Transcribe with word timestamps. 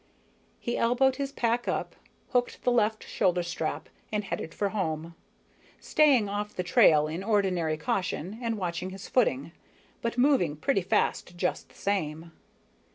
He 0.59 0.79
elbowed 0.79 1.17
his 1.17 1.31
pack 1.31 1.67
up, 1.67 1.95
hooked 2.29 2.63
the 2.63 2.71
left 2.71 3.05
shoulder 3.05 3.43
strap, 3.43 3.87
and 4.11 4.23
headed 4.23 4.51
for 4.51 4.69
home, 4.69 5.13
staying 5.79 6.27
off 6.27 6.55
the 6.55 6.63
trail 6.63 7.05
in 7.05 7.23
ordinary 7.23 7.77
caution 7.77 8.39
and 8.41 8.57
watching 8.57 8.89
his 8.89 9.07
footing, 9.07 9.51
but 10.01 10.17
moving 10.17 10.55
pretty 10.55 10.81
fast 10.81 11.37
just 11.37 11.69
the 11.69 11.75
same. 11.75 12.31